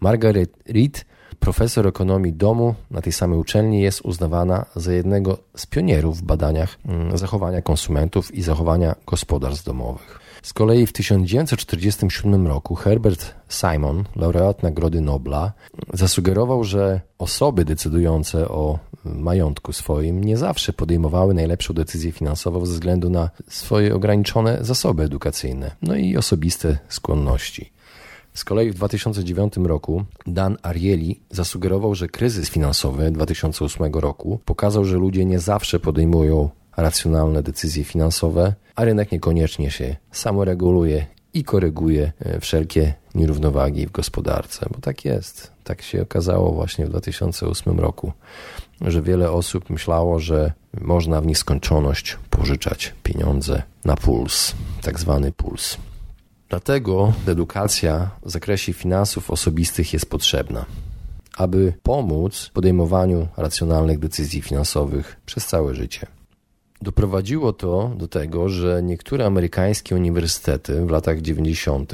Margaret 0.00 0.50
Reed, 0.66 1.04
profesor 1.40 1.86
ekonomii 1.86 2.32
domu 2.32 2.74
na 2.90 3.02
tej 3.02 3.12
samej 3.12 3.38
uczelni, 3.38 3.82
jest 3.82 4.00
uznawana 4.00 4.66
za 4.76 4.92
jednego 4.92 5.38
z 5.56 5.66
pionierów 5.66 6.18
w 6.18 6.22
badaniach 6.22 6.78
mm, 6.86 7.18
zachowania 7.18 7.62
konsumentów 7.62 8.34
i 8.34 8.42
zachowania 8.42 8.94
gospodarstw 9.06 9.64
domowych. 9.64 10.20
Z 10.42 10.52
kolei 10.52 10.86
w 10.86 10.92
1947 10.92 12.46
roku 12.46 12.74
Herbert 12.74 13.34
Simon, 13.48 14.04
laureat 14.16 14.62
Nagrody 14.62 15.00
Nobla, 15.00 15.52
zasugerował, 15.92 16.64
że 16.64 17.00
osoby 17.18 17.64
decydujące 17.64 18.48
o 18.48 18.78
majątku 19.04 19.72
swoim 19.72 20.24
nie 20.24 20.36
zawsze 20.36 20.72
podejmowały 20.72 21.34
najlepszą 21.34 21.74
decyzję 21.74 22.12
finansową 22.12 22.66
ze 22.66 22.72
względu 22.72 23.10
na 23.10 23.30
swoje 23.48 23.94
ograniczone 23.94 24.58
zasoby 24.60 25.02
edukacyjne, 25.02 25.76
no 25.82 25.96
i 25.96 26.16
osobiste 26.16 26.78
skłonności. 26.88 27.72
Z 28.34 28.44
kolei 28.44 28.70
w 28.70 28.74
2009 28.74 29.56
roku 29.56 30.04
Dan 30.26 30.56
Ariely 30.62 31.14
zasugerował, 31.30 31.94
że 31.94 32.08
kryzys 32.08 32.50
finansowy 32.50 33.10
2008 33.10 33.94
roku 33.94 34.40
pokazał, 34.44 34.84
że 34.84 34.96
ludzie 34.96 35.24
nie 35.24 35.38
zawsze 35.38 35.80
podejmują 35.80 36.50
racjonalne 36.76 37.42
decyzje 37.42 37.84
finansowe, 37.84 38.54
a 38.74 38.84
rynek 38.84 39.12
niekoniecznie 39.12 39.70
się 39.70 39.96
samoreguluje 40.12 41.06
i 41.34 41.44
koryguje 41.44 42.12
e, 42.18 42.40
wszelkie 42.40 42.94
nierównowagi 43.14 43.86
w 43.86 43.92
gospodarce, 43.92 44.66
bo 44.70 44.80
tak 44.80 45.04
jest. 45.04 45.52
Tak 45.64 45.82
się 45.82 46.02
okazało 46.02 46.52
właśnie 46.52 46.86
w 46.86 46.90
2008 46.90 47.80
roku, 47.80 48.12
że 48.80 49.02
wiele 49.02 49.30
osób 49.30 49.70
myślało, 49.70 50.20
że 50.20 50.52
można 50.80 51.20
w 51.20 51.26
nieskończoność 51.26 52.18
pożyczać 52.30 52.94
pieniądze 53.02 53.62
na 53.84 53.96
puls, 53.96 54.54
tak 54.82 55.00
zwany 55.00 55.32
puls. 55.32 55.78
Dlatego 56.54 57.12
edukacja 57.26 58.10
w 58.22 58.30
zakresie 58.30 58.72
finansów 58.72 59.30
osobistych 59.30 59.92
jest 59.92 60.06
potrzebna, 60.06 60.66
aby 61.36 61.72
pomóc 61.82 62.50
podejmowaniu 62.52 63.28
racjonalnych 63.36 63.98
decyzji 63.98 64.42
finansowych 64.42 65.20
przez 65.26 65.46
całe 65.46 65.74
życie. 65.74 66.06
Doprowadziło 66.82 67.52
to 67.52 67.90
do 67.96 68.08
tego, 68.08 68.48
że 68.48 68.82
niektóre 68.82 69.26
amerykańskie 69.26 69.94
uniwersytety 69.94 70.86
w 70.86 70.90
latach 70.90 71.20
90. 71.20 71.92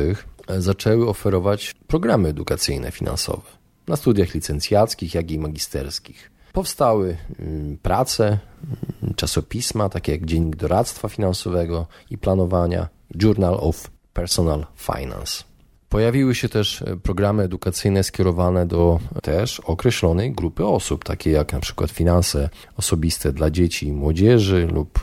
zaczęły 0.58 1.08
oferować 1.08 1.74
programy 1.86 2.28
edukacyjne 2.28 2.90
finansowe 2.90 3.42
na 3.86 3.96
studiach 3.96 4.34
licencjackich, 4.34 5.14
jak 5.14 5.30
i 5.30 5.38
magisterskich. 5.38 6.30
Powstały 6.52 7.16
mm, 7.38 7.78
prace, 7.82 8.24
mm, 8.24 9.14
czasopisma, 9.14 9.88
takie 9.88 10.12
jak 10.12 10.24
Dziennik 10.24 10.56
Doradztwa 10.56 11.08
Finansowego 11.08 11.86
i 12.10 12.18
Planowania, 12.18 12.88
Journal 13.22 13.56
of 13.60 13.90
Personal 14.12 14.66
Finance. 14.76 15.44
Pojawiły 15.88 16.34
się 16.34 16.48
też 16.48 16.82
e, 16.82 16.96
programy 16.96 17.42
edukacyjne 17.42 18.02
skierowane 18.02 18.66
do 18.66 19.00
też 19.22 19.60
określonej 19.60 20.32
grupy 20.32 20.66
osób, 20.66 21.04
takie 21.04 21.30
jak 21.30 21.52
na 21.52 21.60
przykład 21.60 21.90
finanse 21.90 22.48
osobiste 22.76 23.32
dla 23.32 23.50
dzieci 23.50 23.86
i 23.86 23.92
młodzieży 23.92 24.68
lub 24.72 24.98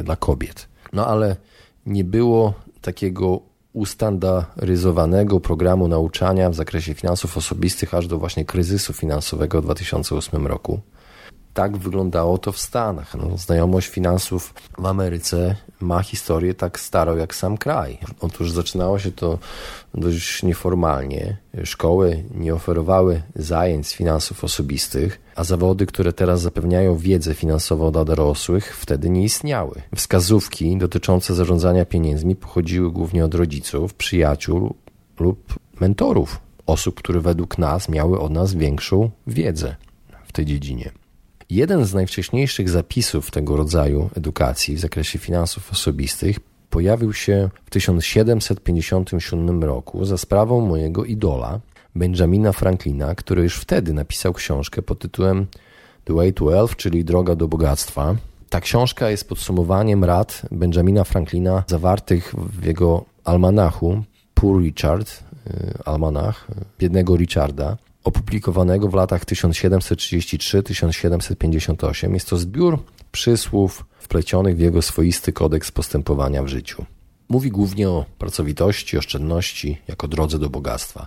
e, 0.00 0.02
dla 0.02 0.16
kobiet. 0.16 0.68
No 0.92 1.06
ale 1.06 1.36
nie 1.86 2.04
było 2.04 2.54
takiego 2.80 3.40
ustandaryzowanego 3.72 5.40
programu 5.40 5.88
nauczania 5.88 6.50
w 6.50 6.54
zakresie 6.54 6.94
finansów 6.94 7.36
osobistych 7.36 7.94
aż 7.94 8.06
do 8.06 8.18
właśnie 8.18 8.44
kryzysu 8.44 8.92
finansowego 8.92 9.62
w 9.62 9.64
2008 9.64 10.46
roku 10.46 10.80
tak 11.54 11.76
wyglądało 11.76 12.38
to 12.38 12.52
w 12.52 12.58
Stanach. 12.58 13.14
No, 13.14 13.38
znajomość 13.38 13.88
finansów 13.88 14.54
w 14.78 14.86
Ameryce 14.86 15.56
ma 15.80 16.02
historię 16.02 16.54
tak 16.54 16.80
starą 16.80 17.16
jak 17.16 17.34
sam 17.34 17.58
kraj. 17.58 17.98
Otóż 18.20 18.50
zaczynało 18.50 18.98
się 18.98 19.12
to 19.12 19.38
dość 19.94 20.42
nieformalnie. 20.42 21.36
Szkoły 21.64 22.24
nie 22.34 22.54
oferowały 22.54 23.22
zajęć 23.36 23.86
z 23.86 23.92
finansów 23.92 24.44
osobistych, 24.44 25.20
a 25.36 25.44
zawody, 25.44 25.86
które 25.86 26.12
teraz 26.12 26.40
zapewniają 26.40 26.96
wiedzę 26.96 27.34
finansową 27.34 27.92
dla 27.92 28.04
dorosłych, 28.04 28.76
wtedy 28.76 29.10
nie 29.10 29.24
istniały. 29.24 29.82
Wskazówki 29.94 30.76
dotyczące 30.76 31.34
zarządzania 31.34 31.84
pieniędzmi 31.84 32.36
pochodziły 32.36 32.92
głównie 32.92 33.24
od 33.24 33.34
rodziców, 33.34 33.94
przyjaciół 33.94 34.74
lub 35.20 35.58
mentorów, 35.80 36.40
osób, 36.66 36.94
które 36.94 37.20
według 37.20 37.58
nas 37.58 37.88
miały 37.88 38.20
od 38.20 38.32
nas 38.32 38.54
większą 38.54 39.10
wiedzę 39.26 39.76
w 40.24 40.32
tej 40.32 40.46
dziedzinie. 40.46 41.01
Jeden 41.52 41.84
z 41.84 41.94
najwcześniejszych 41.94 42.68
zapisów 42.68 43.30
tego 43.30 43.56
rodzaju 43.56 44.10
edukacji 44.16 44.76
w 44.76 44.80
zakresie 44.80 45.18
finansów 45.18 45.72
osobistych 45.72 46.40
pojawił 46.70 47.12
się 47.12 47.50
w 47.64 47.70
1757 47.70 49.64
roku 49.64 50.04
za 50.04 50.18
sprawą 50.18 50.66
mojego 50.66 51.04
idola, 51.04 51.60
Benjamina 51.94 52.52
Franklina, 52.52 53.14
który 53.14 53.42
już 53.42 53.56
wtedy 53.56 53.92
napisał 53.92 54.32
książkę 54.32 54.82
pod 54.82 54.98
tytułem 54.98 55.46
The 56.04 56.14
Way 56.14 56.32
to 56.32 56.44
Wealth, 56.44 56.76
czyli 56.76 57.04
Droga 57.04 57.34
do 57.34 57.48
Bogactwa. 57.48 58.16
Ta 58.50 58.60
książka 58.60 59.10
jest 59.10 59.28
podsumowaniem 59.28 60.04
rad 60.04 60.42
Benjamina 60.50 61.04
Franklina 61.04 61.64
zawartych 61.66 62.34
w 62.34 62.64
jego 62.64 63.04
almanachu 63.24 64.02
Poor 64.34 64.62
Richard, 64.62 65.10
y, 65.10 65.84
almanach 65.84 66.46
biednego 66.78 67.16
Richarda, 67.16 67.76
opublikowanego 68.04 68.88
w 68.88 68.94
latach 68.94 69.24
1733-1758. 69.24 72.14
Jest 72.14 72.28
to 72.28 72.38
zbiór 72.38 72.78
przysłów 73.12 73.84
wplecionych 73.98 74.56
w 74.56 74.60
jego 74.60 74.82
swoisty 74.82 75.32
kodeks 75.32 75.72
postępowania 75.72 76.42
w 76.42 76.48
życiu. 76.48 76.84
Mówi 77.28 77.50
głównie 77.50 77.88
o 77.88 78.04
pracowitości, 78.18 78.98
oszczędności 78.98 79.78
jako 79.88 80.08
drodze 80.08 80.38
do 80.38 80.50
bogactwa. 80.50 81.06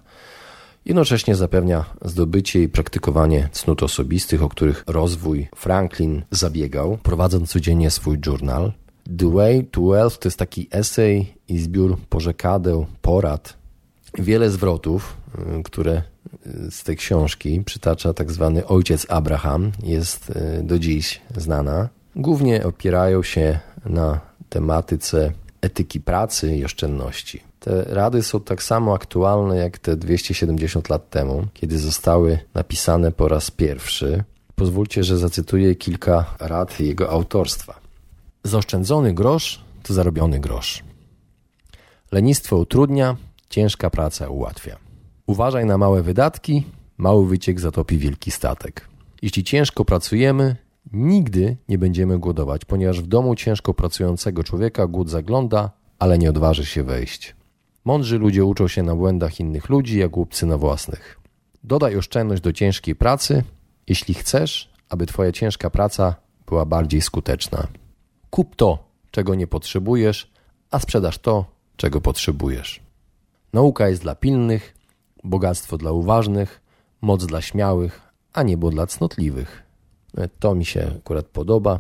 Jednocześnie 0.86 1.36
zapewnia 1.36 1.86
zdobycie 2.06 2.64
i 2.64 2.70
praktykowanie 2.70 3.50
cnót 3.52 3.84
osobistych, 3.84 4.44
o 4.44 4.50
których 4.50 4.84
rozwój 4.88 5.48
Franklin 5.56 6.24
zabiegał, 6.32 6.98
prowadząc 7.04 7.50
codziennie 7.50 7.92
swój 7.92 8.18
journal. 8.26 8.72
The 9.18 9.32
Way 9.32 9.68
to 9.72 9.82
Wealth 9.82 10.20
to 10.20 10.28
jest 10.28 10.40
taki 10.40 10.68
esej 10.72 11.34
i 11.48 11.60
zbiór 11.60 11.98
porzekadeł, 12.10 12.86
porad, 13.02 13.58
wiele 14.20 14.50
zwrotów, 14.50 15.18
które 15.64 16.02
z 16.70 16.84
tej 16.84 16.96
książki 16.96 17.62
przytacza 17.66 18.14
tak 18.14 18.32
zwany 18.32 18.68
ojciec 18.68 19.06
Abraham, 19.10 19.72
jest 19.84 20.30
y, 20.30 20.64
do 20.64 20.80
dziś 20.80 21.22
znana. 21.38 21.90
Głównie 22.16 22.66
opierają 22.66 23.24
się 23.24 23.60
na 23.86 24.20
tematyce 24.50 25.32
etyki 25.62 26.00
pracy 26.00 26.56
i 26.56 26.66
oszczędności. 26.66 27.44
Te 27.60 27.84
rady 27.84 28.24
są 28.24 28.40
tak 28.40 28.64
samo 28.64 28.94
aktualne 28.94 29.58
jak 29.58 29.78
te 29.78 29.96
270 29.96 30.90
lat 30.90 31.10
temu, 31.10 31.48
kiedy 31.54 31.80
zostały 31.80 32.40
napisane 32.54 33.12
po 33.12 33.28
raz 33.28 33.52
pierwszy. 33.52 34.24
Pozwólcie, 34.56 35.04
że 35.04 35.18
zacytuję 35.18 35.76
kilka 35.76 36.36
rad 36.40 36.80
jego 36.80 37.10
autorstwa. 37.10 37.80
Zaoszczędzony 38.44 39.14
grosz 39.14 39.66
to 39.84 39.94
zarobiony 39.94 40.40
grosz. 40.40 40.84
Lenistwo 42.12 42.58
utrudnia, 42.58 43.16
ciężka 43.50 43.90
praca 43.90 44.30
ułatwia. 44.30 44.85
Uważaj 45.28 45.66
na 45.66 45.78
małe 45.78 46.04
wydatki, 46.04 46.64
mały 46.98 47.28
wyciek 47.28 47.60
zatopi 47.60 47.98
wielki 47.98 48.32
statek. 48.32 48.88
Jeśli 49.22 49.44
ciężko 49.44 49.86
pracujemy, 49.86 50.56
nigdy 50.94 51.58
nie 51.70 51.78
będziemy 51.78 52.20
głodować, 52.20 52.66
ponieważ 52.66 53.02
w 53.02 53.08
domu 53.08 53.36
ciężko 53.36 53.74
pracującego 53.74 54.44
człowieka 54.44 54.88
głód 54.88 55.10
zagląda, 55.10 55.72
ale 56.00 56.18
nie 56.18 56.30
odważy 56.30 56.66
się 56.66 56.84
wejść. 56.84 57.36
Mądrzy 57.86 58.18
ludzie 58.18 58.46
uczą 58.46 58.68
się 58.68 58.84
na 58.84 58.96
błędach 58.96 59.40
innych 59.40 59.70
ludzi, 59.70 60.00
jak 60.00 60.12
głupcy 60.12 60.46
na 60.46 60.58
własnych. 60.58 61.20
Dodaj 61.64 61.98
oszczędność 61.98 62.42
do 62.42 62.54
ciężkiej 62.54 62.96
pracy, 62.96 63.44
jeśli 63.88 64.14
chcesz, 64.14 64.70
aby 64.90 65.06
Twoja 65.06 65.32
ciężka 65.32 65.70
praca 65.70 66.16
była 66.48 66.66
bardziej 66.66 67.02
skuteczna. 67.02 67.68
Kup 68.30 68.56
to, 68.56 68.90
czego 69.12 69.36
nie 69.36 69.48
potrzebujesz, 69.48 70.32
a 70.72 70.80
sprzedaż 70.80 71.18
to, 71.18 71.46
czego 71.76 72.02
potrzebujesz. 72.02 72.80
Nauka 73.54 73.90
jest 73.90 74.02
dla 74.02 74.16
pilnych, 74.16 74.75
bogactwo 75.26 75.78
dla 75.78 75.92
uważnych, 75.92 76.62
moc 77.02 77.26
dla 77.26 77.42
śmiałych, 77.42 78.02
a 78.34 78.44
niebo 78.44 78.70
dla 78.70 78.88
cnotliwych. 78.88 79.64
To 80.40 80.56
mi 80.56 80.66
się 80.66 80.92
akurat 80.98 81.26
podoba. 81.26 81.80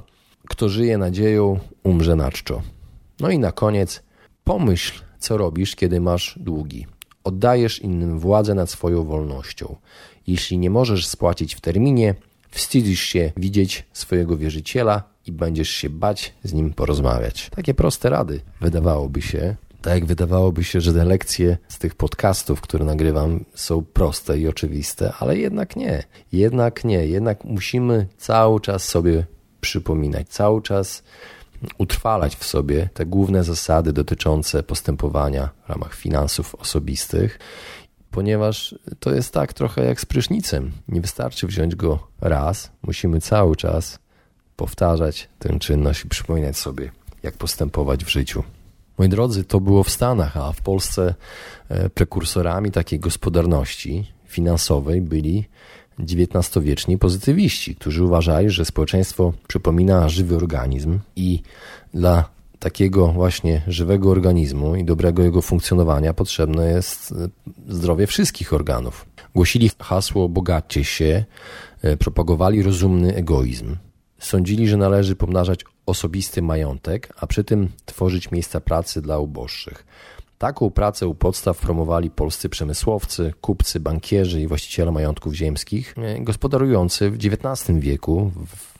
Kto 0.49 0.69
żyje 0.69 0.97
nadzieją, 0.97 1.59
umrze 1.83 2.15
na 2.15 2.31
czczo. 2.31 2.61
No 3.19 3.29
i 3.29 3.39
na 3.39 3.51
koniec, 3.51 4.03
pomyśl, 4.43 5.03
co 5.19 5.37
robisz, 5.37 5.75
kiedy 5.75 6.01
masz 6.01 6.39
długi. 6.41 6.87
Oddajesz 7.23 7.79
innym 7.79 8.19
władzę 8.19 8.55
nad 8.55 8.69
swoją 8.69 9.03
wolnością. 9.03 9.75
Jeśli 10.27 10.57
nie 10.57 10.69
możesz 10.69 11.07
spłacić 11.07 11.55
w 11.55 11.61
terminie, 11.61 12.15
wstydzisz 12.49 13.01
się 13.01 13.31
widzieć 13.37 13.85
swojego 13.93 14.37
wierzyciela 14.37 15.03
i 15.25 15.31
będziesz 15.31 15.69
się 15.69 15.89
bać 15.89 16.33
z 16.43 16.53
nim 16.53 16.73
porozmawiać. 16.73 17.49
Takie 17.55 17.73
proste 17.73 18.09
rady, 18.09 18.41
wydawałoby 18.61 19.21
się. 19.21 19.55
Tak 19.85 19.93
jak 19.93 20.05
wydawałoby 20.05 20.63
się, 20.63 20.81
że 20.81 20.93
te 20.93 21.05
lekcje 21.05 21.57
z 21.67 21.77
tych 21.77 21.95
podcastów, 21.95 22.61
które 22.61 22.85
nagrywam, 22.85 23.45
są 23.55 23.85
proste 23.93 24.39
i 24.39 24.47
oczywiste, 24.47 25.13
ale 25.19 25.37
jednak 25.37 25.75
nie. 25.75 26.03
Jednak 26.31 26.83
nie. 26.83 27.05
Jednak 27.05 27.43
musimy 27.43 28.07
cały 28.17 28.61
czas 28.61 28.83
sobie 28.83 29.25
przypominać, 29.61 30.29
cały 30.29 30.61
czas 30.61 31.03
utrwalać 31.77 32.35
w 32.35 32.45
sobie 32.45 32.89
te 32.93 33.05
główne 33.05 33.43
zasady 33.43 33.93
dotyczące 33.93 34.63
postępowania 34.63 35.49
w 35.65 35.69
ramach 35.69 35.95
finansów 35.95 36.55
osobistych, 36.55 37.39
ponieważ 38.11 38.75
to 38.99 39.13
jest 39.13 39.33
tak 39.33 39.53
trochę 39.53 39.85
jak 39.85 40.01
z 40.01 40.05
prysznicem. 40.05 40.71
Nie 40.87 41.01
wystarczy 41.01 41.47
wziąć 41.47 41.75
go 41.75 42.07
raz, 42.21 42.71
musimy 42.81 43.21
cały 43.21 43.55
czas 43.55 43.99
powtarzać 44.55 45.29
tę 45.39 45.59
czynność 45.59 46.05
i 46.05 46.09
przypominać 46.09 46.57
sobie, 46.57 46.91
jak 47.23 47.37
postępować 47.37 48.05
w 48.05 48.09
życiu. 48.09 48.43
Moi 48.97 49.09
drodzy, 49.09 49.43
to 49.43 49.59
było 49.59 49.83
w 49.83 49.89
Stanach, 49.89 50.37
a 50.37 50.51
w 50.51 50.61
Polsce 50.61 51.15
e, 51.69 51.89
prekursorami 51.89 52.71
takiej 52.71 52.99
gospodarności 52.99 54.11
finansowej 54.25 55.01
byli 55.01 55.45
XIX-wieczni 55.99 56.97
pozytywiści, 56.97 57.75
którzy 57.75 58.03
uważali, 58.03 58.49
że 58.49 58.65
społeczeństwo 58.65 59.33
przypomina 59.47 60.09
żywy 60.09 60.35
organizm 60.35 60.99
i 61.15 61.41
dla 61.93 62.29
takiego 62.59 63.07
właśnie 63.07 63.61
żywego 63.67 64.09
organizmu 64.09 64.75
i 64.75 64.85
dobrego 64.85 65.23
jego 65.23 65.41
funkcjonowania 65.41 66.13
potrzebne 66.13 66.71
jest 66.71 67.11
e, 67.11 67.15
zdrowie 67.67 68.07
wszystkich 68.07 68.53
organów. 68.53 69.05
Głosili 69.35 69.71
hasło 69.79 70.29
bogaćcie 70.29 70.83
się, 70.83 71.25
e, 71.81 71.97
propagowali 71.97 72.63
rozumny 72.63 73.15
egoizm. 73.15 73.75
Sądzili, 74.19 74.67
że 74.67 74.77
należy 74.77 75.15
pomnażać 75.15 75.65
osobisty 75.85 76.41
majątek, 76.41 77.13
a 77.17 77.27
przy 77.27 77.43
tym 77.43 77.71
tworzyć 77.85 78.31
miejsca 78.31 78.59
pracy 78.59 79.01
dla 79.01 79.19
uboższych. 79.19 79.85
Taką 80.37 80.69
pracę 80.69 81.07
u 81.07 81.15
podstaw 81.15 81.57
promowali 81.57 82.09
polscy 82.09 82.49
przemysłowcy, 82.49 83.33
kupcy, 83.41 83.79
bankierzy 83.79 84.41
i 84.41 84.47
właściciele 84.47 84.91
majątków 84.91 85.33
ziemskich, 85.33 85.95
e, 85.97 86.19
gospodarujący 86.21 87.11
w 87.11 87.15
XIX 87.15 87.79
wieku 87.79 88.31
w, 88.47 88.75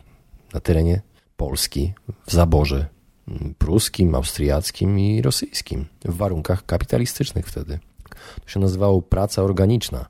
na 0.54 0.60
terenie 0.60 1.02
Polski, 1.38 1.94
w 2.28 2.32
zaborze 2.32 2.86
mm, 3.28 3.54
pruskim, 3.58 4.16
austriackim 4.16 5.00
i 5.00 5.22
rosyjskim, 5.22 5.86
w 6.06 6.18
warunkach 6.18 6.66
kapitalistycznych 6.66 7.48
wtedy. 7.48 7.80
To 8.46 8.50
się 8.50 8.60
nazywało 8.60 9.02
praca 9.02 9.44
organiczna. 9.44 10.06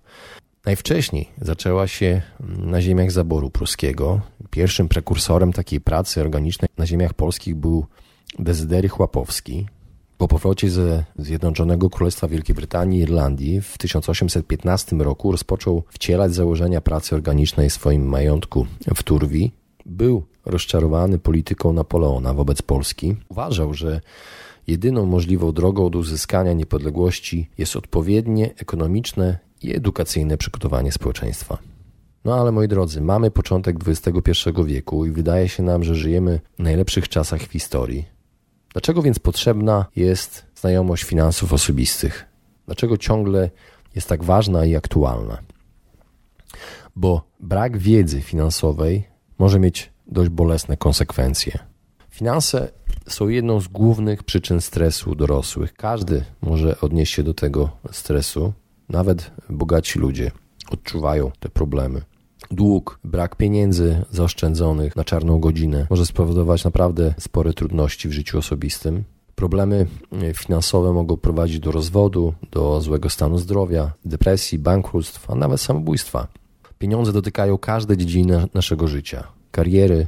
Najwcześniej 0.66 1.30
zaczęła 1.42 1.88
się 1.88 2.22
na 2.58 2.82
ziemiach 2.82 3.12
zaboru 3.12 3.50
pruskiego. 3.50 4.22
Pierwszym 4.50 4.88
prekursorem 4.88 5.54
takiej 5.54 5.82
pracy 5.82 6.22
organicznej 6.22 6.70
na 6.78 6.86
ziemiach 6.86 7.14
polskich 7.14 7.56
był 7.56 7.86
Dezydery 8.40 8.90
Chłapowski. 8.90 9.66
Po 10.18 10.28
powrocie 10.28 10.70
ze 10.70 11.04
Zjednoczonego 11.20 11.90
Królestwa 11.90 12.28
Wielkiej 12.28 12.56
Brytanii 12.56 13.00
i 13.00 13.04
Irlandii 13.04 13.62
w 13.62 13.78
1815 13.78 14.96
roku 14.96 15.32
rozpoczął 15.32 15.84
wcielać 15.90 16.34
założenia 16.34 16.82
pracy 16.82 17.16
organicznej 17.16 17.70
w 17.70 17.74
swoim 17.74 18.06
majątku 18.06 18.68
w 18.96 19.04
Turwi. 19.04 19.52
Był 19.86 20.24
rozczarowany 20.46 21.20
polityką 21.20 21.74
Napoleona 21.74 22.34
wobec 22.34 22.62
Polski. 22.62 23.16
Uważał, 23.30 23.74
że 23.74 24.02
jedyną 24.68 25.06
możliwą 25.06 25.52
drogą 25.52 25.90
do 25.90 26.00
uzyskania 26.00 26.54
niepodległości 26.54 27.50
jest 27.58 27.76
odpowiednie 27.76 28.54
ekonomiczne 28.58 29.40
i 29.66 29.76
edukacyjne 29.76 30.38
przygotowanie 30.38 30.92
społeczeństwa. 30.92 31.58
No 32.26 32.36
ale 32.36 32.52
moi 32.52 32.68
drodzy, 32.68 33.02
mamy 33.02 33.32
początek 33.32 33.76
XXI 33.88 34.32
wieku 34.66 35.06
i 35.06 35.12
wydaje 35.12 35.50
się 35.50 35.64
nam, 35.64 35.84
że 35.84 35.96
żyjemy 35.96 36.40
w 36.60 36.64
najlepszych 36.64 37.10
czasach 37.10 37.42
w 37.42 37.52
historii. 37.52 38.06
Dlaczego 38.74 39.02
więc 39.02 39.20
potrzebna 39.20 39.86
jest 39.96 40.46
znajomość 40.56 41.04
finansów 41.04 41.54
osobistych? 41.54 42.26
Dlaczego 42.66 42.98
ciągle 42.98 43.50
jest 43.96 44.10
tak 44.10 44.24
ważna 44.24 44.66
i 44.66 44.76
aktualna? 44.76 45.38
Bo 46.96 47.28
brak 47.40 47.78
wiedzy 47.78 48.22
finansowej 48.22 49.04
może 49.40 49.60
mieć 49.60 49.92
dość 50.08 50.30
bolesne 50.30 50.78
konsekwencje. 50.78 51.60
Finanse 52.10 52.72
są 53.08 53.28
jedną 53.28 53.60
z 53.60 53.68
głównych 53.68 54.24
przyczyn 54.24 54.62
stresu 54.62 55.16
dorosłych. 55.16 55.74
Każdy 55.74 56.26
może 56.42 56.82
odnieść 56.82 57.14
się 57.14 57.24
do 57.24 57.34
tego 57.34 57.70
stresu, 57.92 58.54
nawet 58.90 59.32
bogaci 59.50 60.00
ludzie 60.00 60.32
odczuwają 60.72 61.32
te 61.40 61.50
problemy. 61.50 62.02
Dług, 62.52 63.00
brak 63.04 63.36
pieniędzy 63.36 64.06
zaoszczędzonych 64.12 64.96
na 64.96 65.04
czarną 65.04 65.40
godzinę 65.40 65.88
może 65.90 66.06
spowodować 66.06 66.64
naprawdę 66.64 67.14
spore 67.20 67.54
trudności 67.54 68.10
w 68.10 68.12
życiu 68.12 68.38
osobistym. 68.38 69.04
Problemy 69.36 69.88
finansowe 70.34 70.94
mogą 70.94 71.18
prowadzić 71.18 71.60
do 71.60 71.72
rozwodu, 71.72 72.34
do 72.52 72.82
złego 72.82 73.10
stanu 73.10 73.38
zdrowia, 73.38 73.94
depresji, 74.06 74.60
bankructw, 74.60 75.30
a 75.30 75.36
nawet 75.36 75.62
samobójstwa. 75.62 76.28
Pieniądze 76.80 77.14
dotykają 77.14 77.58
każdej 77.58 77.98
dziedziny 77.98 78.48
naszego 78.54 78.88
życia: 78.88 79.28
kariery, 79.52 80.08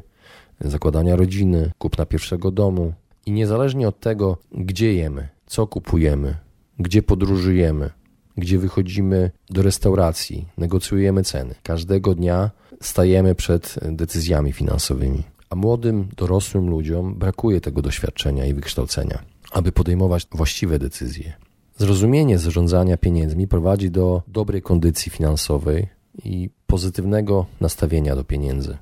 zakładania 0.61 1.15
rodziny, 1.15 1.71
kupna 1.77 2.05
pierwszego 2.05 2.51
domu. 2.51 2.93
I 3.25 3.31
niezależnie 3.31 3.87
od 3.87 3.99
tego, 3.99 4.37
gdzie 4.51 4.93
jemy, 4.93 5.29
co 5.45 5.67
kupujemy, 5.67 6.37
gdzie 6.79 7.03
podróżujemy, 7.03 7.89
gdzie 8.37 8.57
wychodzimy 8.57 9.31
do 9.49 9.61
restauracji, 9.61 10.45
negocjujemy 10.57 11.23
ceny. 11.23 11.55
Każdego 11.63 12.15
dnia 12.15 12.51
stajemy 12.81 13.35
przed 13.35 13.75
decyzjami 13.81 14.53
finansowymi. 14.53 15.23
A 15.49 15.55
młodym, 15.55 16.09
dorosłym 16.17 16.69
ludziom 16.69 17.15
brakuje 17.15 17.61
tego 17.61 17.81
doświadczenia 17.81 18.45
i 18.45 18.53
wykształcenia, 18.53 19.23
aby 19.51 19.71
podejmować 19.71 20.27
właściwe 20.31 20.79
decyzje. 20.79 21.33
Zrozumienie 21.77 22.37
zarządzania 22.37 22.97
pieniędzmi 22.97 23.47
prowadzi 23.47 23.91
do 23.91 24.21
dobrej 24.27 24.61
kondycji 24.61 25.11
finansowej 25.11 25.87
i 26.23 26.49
pozytywnego 26.67 27.45
nastawienia 27.61 28.15
do 28.15 28.23
pieniędzy. 28.23 28.77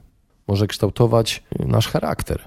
Może 0.48 0.68
kształtować 0.68 1.44
nasz 1.60 1.88
charakter. 1.88 2.42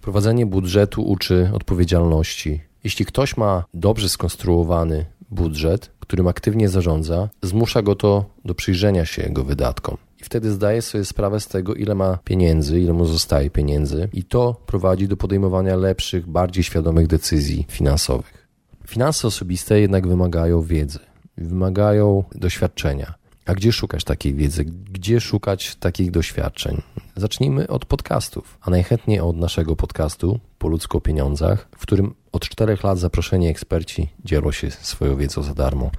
Prowadzenie 0.00 0.46
budżetu 0.46 1.02
uczy 1.02 1.50
odpowiedzialności. 1.52 2.60
Jeśli 2.84 3.04
ktoś 3.04 3.36
ma 3.36 3.64
dobrze 3.74 4.08
skonstruowany 4.08 5.06
budżet, 5.30 5.90
którym 6.10 6.28
aktywnie 6.28 6.68
zarządza, 6.68 7.28
zmusza 7.42 7.82
go 7.82 7.94
to 7.94 8.24
do 8.44 8.54
przyjrzenia 8.54 9.04
się 9.04 9.22
jego 9.22 9.44
wydatkom. 9.44 9.96
I 10.20 10.24
wtedy 10.24 10.50
zdaje 10.50 10.82
sobie 10.82 11.04
sprawę 11.04 11.40
z 11.40 11.48
tego, 11.48 11.74
ile 11.74 11.94
ma 11.94 12.18
pieniędzy, 12.24 12.80
ile 12.80 12.92
mu 12.92 13.06
zostaje 13.06 13.50
pieniędzy, 13.50 14.08
i 14.12 14.24
to 14.24 14.60
prowadzi 14.66 15.08
do 15.08 15.16
podejmowania 15.16 15.76
lepszych, 15.76 16.26
bardziej 16.26 16.64
świadomych 16.64 17.06
decyzji 17.06 17.66
finansowych. 17.68 18.48
Finanse 18.86 19.28
osobiste 19.28 19.80
jednak 19.80 20.08
wymagają 20.08 20.62
wiedzy, 20.62 20.98
wymagają 21.36 22.24
doświadczenia. 22.34 23.14
A 23.46 23.54
gdzie 23.54 23.72
szukać 23.72 24.04
takiej 24.04 24.34
wiedzy? 24.34 24.64
Gdzie 24.64 25.20
szukać 25.20 25.76
takich 25.76 26.10
doświadczeń? 26.10 26.82
Zacznijmy 27.20 27.68
od 27.68 27.84
podcastów, 27.84 28.58
a 28.60 28.70
najchętniej 28.70 29.20
od 29.20 29.36
naszego 29.36 29.76
podcastu 29.76 30.40
Po 30.58 30.68
o 30.94 31.00
pieniądzach, 31.00 31.68
w 31.76 31.82
którym 31.82 32.14
od 32.32 32.48
czterech 32.48 32.84
lat 32.84 32.98
zaproszeni 32.98 33.48
eksperci 33.48 34.08
dzielą 34.24 34.52
się 34.52 34.70
swoją 34.70 35.16
wiedzą 35.16 35.42
za 35.42 35.54
darmo. 35.54 35.90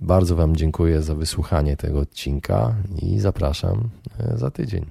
Bardzo 0.00 0.36
Wam 0.36 0.56
dziękuję 0.56 1.02
za 1.02 1.14
wysłuchanie 1.14 1.76
tego 1.76 2.00
odcinka 2.00 2.74
i 3.02 3.18
zapraszam 3.18 3.90
e, 4.18 4.38
za 4.38 4.50
tydzień. 4.50 4.86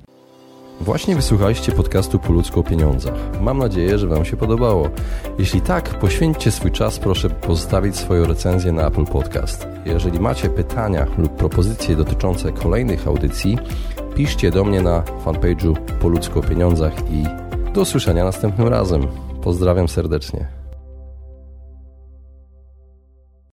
Właśnie 0.81 1.15
wysłuchaliście 1.15 1.71
podcastu 1.71 2.19
Po 2.19 2.59
o 2.59 2.63
pieniądzach. 2.63 3.41
Mam 3.41 3.57
nadzieję, 3.57 3.97
że 3.97 4.07
Wam 4.07 4.25
się 4.25 4.37
podobało. 4.37 4.89
Jeśli 5.39 5.61
tak, 5.61 5.99
poświęćcie 5.99 6.51
swój 6.51 6.71
czas, 6.71 6.99
proszę 6.99 7.29
pozostawić 7.29 7.95
swoją 7.95 8.25
recenzję 8.25 8.71
na 8.71 8.87
Apple 8.87 9.05
Podcast. 9.05 9.67
Jeżeli 9.85 10.19
macie 10.19 10.49
pytania 10.49 11.07
lub 11.17 11.35
propozycje 11.35 11.95
dotyczące 11.95 12.51
kolejnych 12.51 13.07
audycji, 13.07 13.57
piszcie 14.17 14.51
do 14.51 14.63
mnie 14.63 14.81
na 14.81 15.03
fanpage'u 15.25 15.75
po 16.01 16.09
o 16.39 16.43
pieniądzach 16.43 16.93
i 17.11 17.23
do 17.73 17.81
usłyszenia 17.81 18.23
następnym 18.23 18.67
razem. 18.67 19.07
Pozdrawiam 19.43 19.87
serdecznie. 19.87 20.56